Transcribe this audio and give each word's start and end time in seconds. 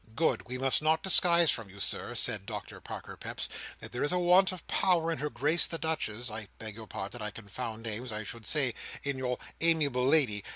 "Good! 0.15 0.47
We 0.47 0.57
must 0.57 0.81
not 0.81 1.03
disguise 1.03 1.51
from 1.51 1.69
you, 1.69 1.79
Sir," 1.79 2.15
said 2.15 2.47
Doctor 2.47 2.81
Parker 2.81 3.15
Peps, 3.15 3.47
"that 3.77 3.91
there 3.91 4.03
is 4.03 4.11
a 4.11 4.17
want 4.17 4.51
of 4.51 4.65
power 4.65 5.11
in 5.11 5.19
Her 5.19 5.29
Grace 5.29 5.67
the 5.67 5.77
Duchess—I 5.77 6.47
beg 6.57 6.73
your 6.73 6.87
pardon; 6.87 7.21
I 7.21 7.29
confound 7.29 7.83
names; 7.83 8.11
I 8.11 8.23
should 8.23 8.47
say, 8.47 8.73
in 9.03 9.19
your 9.19 9.37
amiable 9.61 10.07
lady. 10.07 10.43